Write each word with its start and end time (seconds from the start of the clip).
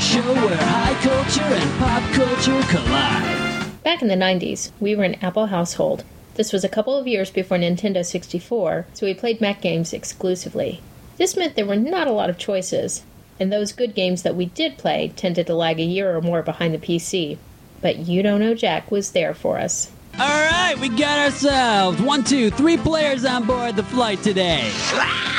show 0.00 0.22
where 0.22 0.56
high 0.56 0.94
culture 1.02 1.42
and 1.42 1.78
pop 1.78 2.02
culture 2.12 2.62
collide. 2.68 3.82
Back 3.82 4.02
in 4.02 4.08
the 4.08 4.14
90s, 4.14 4.70
we 4.80 4.96
were 4.96 5.04
an 5.04 5.16
Apple 5.22 5.46
household. 5.46 6.04
This 6.34 6.52
was 6.52 6.64
a 6.64 6.68
couple 6.68 6.96
of 6.96 7.06
years 7.06 7.30
before 7.30 7.58
Nintendo 7.58 8.04
64, 8.04 8.86
so 8.92 9.06
we 9.06 9.14
played 9.14 9.40
Mac 9.40 9.60
games 9.60 9.92
exclusively. 9.92 10.80
This 11.16 11.36
meant 11.36 11.54
there 11.54 11.66
were 11.66 11.76
not 11.76 12.08
a 12.08 12.12
lot 12.12 12.28
of 12.28 12.38
choices, 12.38 13.04
and 13.38 13.52
those 13.52 13.72
good 13.72 13.94
games 13.94 14.22
that 14.22 14.34
we 14.34 14.46
did 14.46 14.78
play 14.78 15.12
tended 15.14 15.46
to 15.46 15.54
lag 15.54 15.78
a 15.78 15.84
year 15.84 16.16
or 16.16 16.20
more 16.20 16.42
behind 16.42 16.74
the 16.74 16.78
PC. 16.78 17.38
But 17.80 17.98
You 17.98 18.22
Don't 18.22 18.40
Know 18.40 18.54
Jack 18.54 18.90
was 18.90 19.12
there 19.12 19.34
for 19.34 19.58
us. 19.58 19.92
All 20.14 20.26
right, 20.26 20.76
we 20.80 20.88
got 20.88 21.18
ourselves 21.18 22.00
one, 22.00 22.24
two, 22.24 22.50
three 22.50 22.76
players 22.76 23.24
on 23.24 23.46
board 23.46 23.76
the 23.76 23.82
flight 23.82 24.22
today. 24.22 24.70
Ah! 24.94 25.33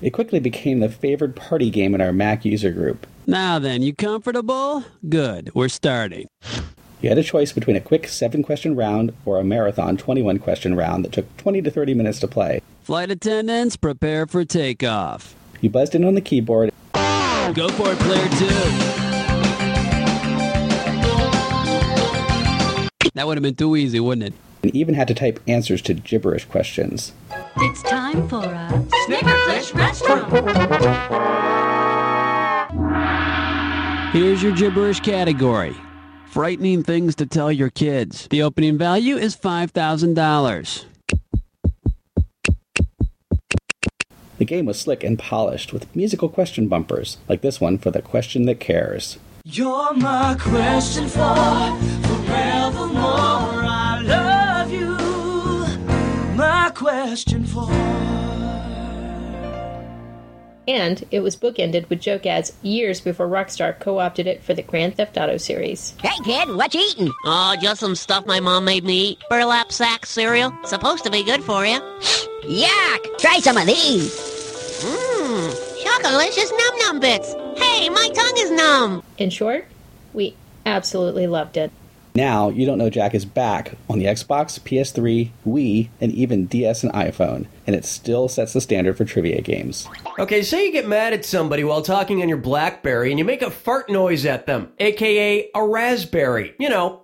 It 0.00 0.10
quickly 0.10 0.40
became 0.40 0.80
the 0.80 0.88
favored 0.88 1.36
party 1.36 1.70
game 1.70 1.94
in 1.94 2.00
our 2.00 2.12
Mac 2.12 2.44
user 2.44 2.70
group. 2.70 3.06
Now 3.26 3.58
then, 3.58 3.82
you 3.82 3.94
comfortable? 3.94 4.84
Good, 5.08 5.50
we're 5.54 5.68
starting. 5.68 6.26
You 7.00 7.08
had 7.08 7.18
a 7.18 7.22
choice 7.22 7.52
between 7.52 7.76
a 7.76 7.80
quick 7.80 8.08
7 8.08 8.42
question 8.42 8.76
round 8.76 9.12
or 9.24 9.38
a 9.38 9.44
marathon 9.44 9.96
21 9.96 10.38
question 10.38 10.74
round 10.76 11.04
that 11.04 11.12
took 11.12 11.36
20 11.36 11.62
to 11.62 11.70
30 11.70 11.94
minutes 11.94 12.20
to 12.20 12.28
play. 12.28 12.62
Flight 12.82 13.10
attendants, 13.10 13.76
prepare 13.76 14.26
for 14.26 14.44
takeoff. 14.44 15.34
You 15.60 15.70
buzzed 15.70 15.94
in 15.94 16.04
on 16.04 16.14
the 16.14 16.20
keyboard. 16.20 16.72
Go 16.94 17.68
for 17.68 17.92
it, 17.92 17.98
player 17.98 18.28
two. 18.30 18.46
That 23.14 23.26
would 23.26 23.36
have 23.36 23.42
been 23.42 23.54
too 23.54 23.76
easy, 23.76 24.00
wouldn't 24.00 24.28
it? 24.28 24.34
And 24.62 24.74
even 24.74 24.94
had 24.94 25.08
to 25.08 25.14
type 25.14 25.38
answers 25.46 25.82
to 25.82 25.94
gibberish 25.94 26.44
questions. 26.46 27.12
It's 27.56 27.82
time 27.82 28.28
for 28.28 28.42
a 28.44 28.68
Snickerflish 29.06 29.74
restaurant. 29.74 30.32
Here's 34.12 34.42
your 34.42 34.52
gibberish 34.52 35.00
category 35.00 35.76
frightening 36.26 36.82
things 36.82 37.14
to 37.16 37.26
tell 37.26 37.52
your 37.52 37.68
kids. 37.68 38.26
The 38.28 38.42
opening 38.42 38.78
value 38.78 39.16
is 39.16 39.36
$5,000. 39.36 40.84
The 44.38 44.44
game 44.46 44.64
was 44.64 44.80
slick 44.80 45.04
and 45.04 45.18
polished 45.18 45.74
with 45.74 45.94
musical 45.94 46.30
question 46.30 46.68
bumpers, 46.68 47.18
like 47.28 47.42
this 47.42 47.60
one 47.60 47.76
for 47.76 47.90
the 47.90 48.00
question 48.00 48.46
that 48.46 48.60
cares. 48.60 49.18
You're 49.44 49.92
my 49.94 50.36
question 50.40 51.06
for 51.06 51.34
forevermore. 52.26 52.71
Question 57.02 57.44
for. 57.44 57.68
And 60.68 61.04
it 61.10 61.18
was 61.18 61.36
bookended 61.36 61.88
with 61.88 62.00
joke 62.00 62.24
ads 62.26 62.52
years 62.62 63.00
before 63.00 63.26
Rockstar 63.26 63.78
co 63.80 63.98
opted 63.98 64.28
it 64.28 64.44
for 64.44 64.54
the 64.54 64.62
Grand 64.62 64.96
Theft 64.96 65.16
Auto 65.16 65.36
series. 65.36 65.94
Hey 66.00 66.16
kid, 66.24 66.54
what 66.54 66.72
you 66.72 66.80
eating? 66.80 67.12
Oh, 67.24 67.56
just 67.60 67.80
some 67.80 67.96
stuff 67.96 68.24
my 68.24 68.38
mom 68.38 68.64
made 68.64 68.84
me 68.84 69.10
eat. 69.10 69.18
Burlap 69.28 69.72
sack 69.72 70.06
cereal. 70.06 70.56
Supposed 70.64 71.02
to 71.02 71.10
be 71.10 71.24
good 71.24 71.42
for 71.42 71.66
you. 71.66 71.80
Yuck! 72.44 73.18
Try 73.18 73.40
some 73.40 73.56
of 73.56 73.66
these. 73.66 74.14
Mmm, 74.84 75.82
chocolicious 75.82 76.52
num 76.52 76.78
num 76.78 77.00
bits. 77.00 77.34
Hey, 77.56 77.88
my 77.88 78.08
tongue 78.14 78.36
is 78.36 78.50
numb. 78.52 79.02
In 79.18 79.30
short, 79.30 79.66
we 80.12 80.36
absolutely 80.64 81.26
loved 81.26 81.56
it. 81.56 81.72
Now, 82.14 82.50
You 82.50 82.66
Don't 82.66 82.76
Know 82.76 82.90
Jack 82.90 83.14
is 83.14 83.24
back 83.24 83.72
on 83.88 83.98
the 83.98 84.04
Xbox, 84.04 84.60
PS3, 84.60 85.30
Wii, 85.46 85.88
and 86.00 86.12
even 86.12 86.46
DS 86.46 86.84
and 86.84 86.92
iPhone, 86.92 87.46
and 87.66 87.74
it 87.74 87.86
still 87.86 88.28
sets 88.28 88.52
the 88.52 88.60
standard 88.60 88.98
for 88.98 89.06
trivia 89.06 89.40
games. 89.40 89.88
Okay, 90.18 90.42
say 90.42 90.66
you 90.66 90.72
get 90.72 90.86
mad 90.86 91.14
at 91.14 91.24
somebody 91.24 91.64
while 91.64 91.80
talking 91.80 92.20
on 92.20 92.28
your 92.28 92.38
Blackberry 92.38 93.10
and 93.10 93.18
you 93.18 93.24
make 93.24 93.40
a 93.40 93.50
fart 93.50 93.88
noise 93.88 94.26
at 94.26 94.46
them, 94.46 94.70
aka 94.78 95.48
a 95.54 95.66
raspberry. 95.66 96.54
You 96.58 96.68
know, 96.68 97.02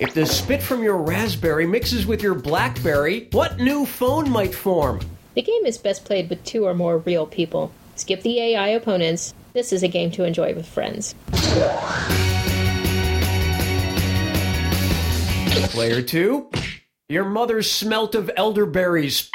if 0.00 0.14
the 0.14 0.26
spit 0.26 0.60
from 0.60 0.82
your 0.82 0.96
raspberry 0.96 1.66
mixes 1.66 2.04
with 2.04 2.20
your 2.20 2.34
Blackberry, 2.34 3.28
what 3.30 3.60
new 3.60 3.86
phone 3.86 4.28
might 4.28 4.54
form? 4.54 5.00
The 5.34 5.42
game 5.42 5.64
is 5.64 5.78
best 5.78 6.04
played 6.04 6.28
with 6.28 6.44
two 6.44 6.64
or 6.64 6.74
more 6.74 6.98
real 6.98 7.26
people. 7.26 7.70
Skip 7.94 8.22
the 8.22 8.40
AI 8.40 8.68
opponents. 8.68 9.32
This 9.52 9.72
is 9.72 9.84
a 9.84 9.88
game 9.88 10.10
to 10.12 10.24
enjoy 10.24 10.54
with 10.54 10.66
friends. 10.66 11.14
Player 15.62 16.02
2, 16.02 16.50
your 17.08 17.24
mother 17.24 17.62
smelt 17.62 18.14
of 18.14 18.30
elderberries. 18.36 19.30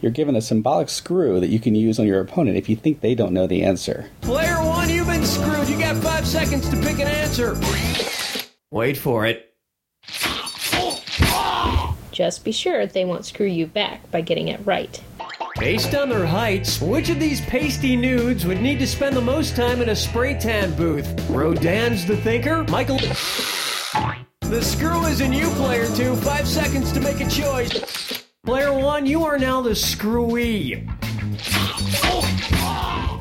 You're 0.00 0.12
given 0.12 0.36
a 0.36 0.40
symbolic 0.40 0.88
screw 0.88 1.40
that 1.40 1.48
you 1.48 1.58
can 1.58 1.74
use 1.74 1.98
on 1.98 2.06
your 2.06 2.20
opponent 2.20 2.56
if 2.56 2.68
you 2.68 2.76
think 2.76 3.00
they 3.00 3.14
don't 3.14 3.32
know 3.32 3.46
the 3.46 3.64
answer. 3.64 4.08
Player 4.20 4.56
1, 4.56 4.88
you've 4.88 5.06
been 5.08 5.24
screwed. 5.24 5.68
You 5.68 5.78
got 5.78 5.96
five 5.96 6.26
seconds 6.26 6.68
to 6.68 6.76
pick 6.76 7.00
an 7.00 7.08
answer. 7.08 7.58
Wait 8.70 8.96
for 8.96 9.26
it. 9.26 9.54
Just 12.12 12.44
be 12.44 12.52
sure 12.52 12.86
they 12.86 13.04
won't 13.04 13.26
screw 13.26 13.46
you 13.46 13.66
back 13.66 14.08
by 14.10 14.20
getting 14.20 14.48
it 14.48 14.64
right. 14.64 15.02
Based 15.58 15.94
on 15.94 16.08
their 16.08 16.26
heights, 16.26 16.80
which 16.80 17.08
of 17.08 17.18
these 17.18 17.40
pasty 17.42 17.96
nudes 17.96 18.46
would 18.46 18.60
need 18.60 18.78
to 18.78 18.86
spend 18.86 19.16
the 19.16 19.20
most 19.20 19.56
time 19.56 19.82
in 19.82 19.88
a 19.88 19.96
spray 19.96 20.38
tan 20.38 20.74
booth? 20.76 21.28
Rodin's 21.28 22.06
the 22.06 22.16
thinker? 22.18 22.64
Michael. 22.64 23.00
The 24.48 24.62
screw 24.62 25.04
is 25.06 25.20
in 25.20 25.32
you, 25.32 25.48
player 25.50 25.88
two. 25.96 26.14
Five 26.16 26.46
seconds 26.46 26.92
to 26.92 27.00
make 27.00 27.20
a 27.20 27.28
choice. 27.28 28.24
Player 28.44 28.72
one, 28.72 29.04
you 29.04 29.24
are 29.24 29.38
now 29.38 29.60
the 29.60 29.74
screwy. 29.74 30.88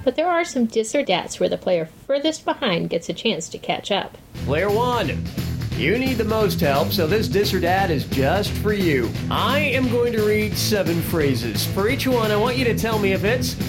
But 0.04 0.16
there 0.16 0.30
are 0.30 0.46
some 0.46 0.68
dis 0.68 0.94
or 0.94 1.02
dats 1.02 1.40
where 1.40 1.50
the 1.50 1.58
player 1.58 1.88
furthest 2.06 2.46
behind 2.46 2.92
gets 2.92 3.10
a 3.10 3.14
chance 3.14 3.50
to 3.50 3.58
catch 3.58 3.92
up. 3.92 4.20
Player 4.46 4.70
one, 4.70 5.26
you 5.72 5.98
need 5.98 6.20
the 6.20 6.26
most 6.26 6.62
help, 6.62 6.92
so 6.92 7.08
this 7.08 7.28
dis 7.28 7.56
or 7.56 7.60
dat 7.60 7.90
is 7.90 8.06
just 8.06 8.52
for 8.52 8.74
you. 8.74 9.10
I 9.32 9.62
am 9.62 9.90
going 9.90 10.14
to 10.14 10.22
read 10.22 10.56
seven 10.56 11.02
phrases. 11.02 11.66
For 11.66 11.90
each 11.90 12.06
one, 12.06 12.30
I 12.30 12.36
want 12.36 12.56
you 12.56 12.66
to 12.66 12.78
tell 12.78 13.00
me 13.00 13.14
if 13.14 13.24
it's 13.24 13.60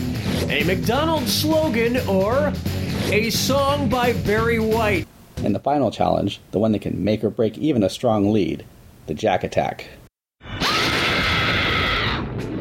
a 0.50 0.62
McDonald's 0.65 1.33
slogan 1.33 2.06
or 2.06 2.53
a 3.06 3.31
song 3.31 3.88
by 3.88 4.12
Barry 4.12 4.59
White. 4.59 5.09
And 5.39 5.55
the 5.55 5.61
final 5.61 5.91
challenge, 5.91 6.41
the 6.51 6.59
one 6.59 6.73
that 6.73 6.83
can 6.83 7.05
make 7.05 7.23
or 7.23 7.31
break 7.31 7.59
even 7.59 7.83
a 7.83 7.91
strong 7.91 8.33
lead, 8.33 8.65
the 9.07 9.15
Jack 9.15 9.45
Attack. 9.45 9.89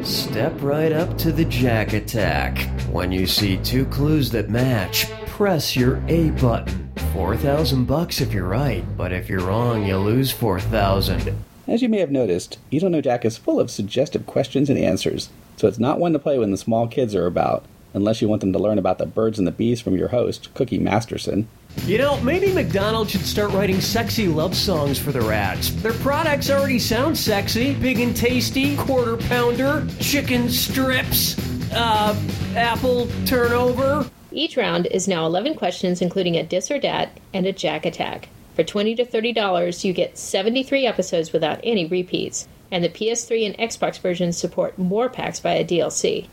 Step 0.04 0.54
right 0.62 0.92
up 0.92 1.18
to 1.18 1.32
the 1.32 1.46
Jack 1.46 1.94
Attack. 1.94 2.70
When 2.92 3.12
you 3.12 3.26
see 3.26 3.58
two 3.58 3.86
clues 3.86 4.30
that 4.32 4.50
match, 4.50 5.10
press 5.26 5.76
your 5.76 6.02
A 6.08 6.30
button. 6.32 6.92
4,000 7.14 7.86
bucks 7.86 8.22
if 8.22 8.34
you're 8.34 8.48
right, 8.48 8.84
but 8.98 9.12
if 9.12 9.30
you're 9.30 9.46
wrong, 9.46 9.86
you 9.86 9.98
lose 9.98 10.32
4,000. 10.32 11.34
As 11.68 11.82
you 11.82 11.90
may 11.90 12.00
have 12.00 12.12
noticed, 12.12 12.60
You 12.70 12.80
Don't 12.80 12.92
Know 12.92 13.02
Jack 13.02 13.26
is 13.26 13.38
full 13.38 13.60
of 13.60 13.72
suggestive 13.72 14.26
questions 14.28 14.70
and 14.70 14.78
answers, 14.78 15.30
so 15.58 15.68
it's 15.68 15.80
not 15.80 16.00
one 16.00 16.14
to 16.14 16.20
play 16.20 16.38
when 16.38 16.52
the 16.52 16.58
small 16.58 16.88
kids 16.88 17.16
are 17.16 17.26
about, 17.26 17.66
unless 17.96 18.22
you 18.22 18.28
want 18.28 18.42
them 18.42 18.54
to 18.54 18.60
learn 18.60 18.78
about 18.78 18.98
the 18.98 19.06
birds 19.06 19.40
and 19.40 19.48
the 19.48 19.52
bees 19.52 19.82
from 19.82 19.96
your 19.96 20.10
host, 20.10 20.54
Cookie 20.54 20.78
Masterson. 20.78 21.48
You 21.86 21.98
know, 21.98 22.20
maybe 22.22 22.54
McDonald's 22.54 23.12
should 23.12 23.26
start 23.26 23.52
writing 23.54 23.80
sexy 23.80 24.28
love 24.28 24.56
songs 24.56 25.00
for 25.00 25.12
their 25.12 25.32
ads. 25.32 25.76
Their 25.82 25.94
products 25.94 26.50
already 26.50 26.78
sound 26.78 27.18
sexy 27.18 27.74
big 27.74 28.00
and 28.00 28.16
tasty, 28.16 28.76
quarter 28.76 29.18
pounder, 29.18 29.88
chicken 30.00 30.50
strips, 30.50 31.38
uh, 31.74 32.16
apple 32.56 33.08
turnover. 33.26 34.10
Each 34.32 34.58
round 34.58 34.88
is 34.88 35.08
now 35.08 35.26
11 35.26 35.56
questions, 35.56 36.02
including 36.02 36.36
a 36.36 36.44
dis 36.44 36.70
or 36.70 36.80
dat 36.80 37.18
and 37.34 37.46
a 37.46 37.54
jack 37.54 37.86
attack. 37.86 38.28
For 38.56 38.64
20 38.64 38.96
to 38.96 39.06
$30, 39.06 39.84
you 39.84 39.94
get 39.94 40.18
73 40.18 40.86
episodes 40.86 41.32
without 41.32 41.60
any 41.64 41.86
repeats, 41.86 42.48
and 42.72 42.84
the 42.84 42.90
PS3 42.90 43.46
and 43.46 43.58
Xbox 43.58 44.00
versions 44.00 44.38
support 44.38 44.78
more 44.78 45.08
packs 45.10 45.40
via 45.40 45.64
DLC. 45.64 46.28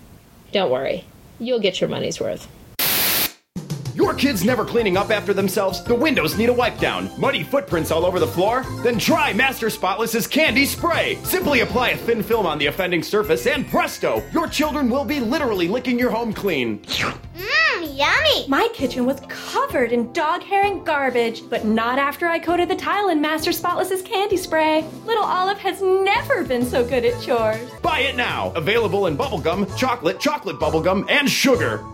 Don't 0.52 0.70
worry, 0.70 1.04
you'll 1.42 1.60
get 1.60 1.80
your 1.80 1.90
money's 1.90 2.20
worth. 2.20 2.48
Your 3.94 4.14
kid's 4.14 4.42
never 4.42 4.64
cleaning 4.64 4.96
up 4.96 5.10
after 5.10 5.34
themselves? 5.34 5.84
The 5.84 5.94
windows 5.94 6.38
need 6.38 6.48
a 6.48 6.52
wipe 6.52 6.78
down. 6.78 7.10
Muddy 7.20 7.42
footprints 7.42 7.90
all 7.90 8.06
over 8.06 8.18
the 8.18 8.26
floor? 8.26 8.64
Then 8.82 8.98
try 8.98 9.34
Master 9.34 9.68
Spotless's 9.68 10.26
Candy 10.26 10.64
Spray. 10.64 11.18
Simply 11.24 11.60
apply 11.60 11.90
a 11.90 11.96
thin 11.98 12.22
film 12.22 12.46
on 12.46 12.58
the 12.58 12.66
offending 12.66 13.02
surface 13.02 13.46
and 13.46 13.68
presto, 13.68 14.22
your 14.32 14.48
children 14.48 14.88
will 14.88 15.04
be 15.04 15.20
literally 15.20 15.68
licking 15.68 15.98
your 15.98 16.10
home 16.10 16.32
clean. 16.32 16.82
Yummy! 17.92 18.48
My 18.48 18.68
kitchen 18.72 19.04
was 19.04 19.20
covered 19.28 19.92
in 19.92 20.12
dog 20.14 20.42
hair 20.42 20.64
and 20.64 20.84
garbage, 20.84 21.48
but 21.50 21.66
not 21.66 21.98
after 21.98 22.26
I 22.26 22.38
coated 22.38 22.70
the 22.70 22.76
tile 22.76 23.10
in 23.10 23.20
Master 23.20 23.52
Spotless's 23.52 24.00
candy 24.00 24.38
spray. 24.38 24.86
Little 25.04 25.24
Olive 25.24 25.58
has 25.58 25.82
never 25.82 26.42
been 26.42 26.64
so 26.64 26.86
good 26.88 27.04
at 27.04 27.20
chores. 27.20 27.70
Buy 27.82 28.00
it 28.00 28.16
now. 28.16 28.50
Available 28.56 29.08
in 29.08 29.16
bubblegum, 29.16 29.76
chocolate, 29.76 30.18
chocolate 30.18 30.56
bubblegum, 30.56 31.04
and 31.10 31.28
sugar. 31.28 31.84